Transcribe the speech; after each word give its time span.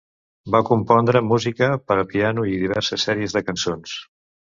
Va 0.55 0.61
compondre 0.69 1.21
música 1.27 1.69
per 1.91 1.99
a 1.99 2.09
piano 2.15 2.49
i 2.55 2.59
diverses 2.65 3.09
sèries 3.11 3.41
de 3.41 3.49
cançons. 3.53 3.99